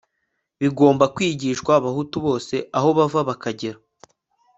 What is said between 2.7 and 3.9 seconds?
aho bava bakagera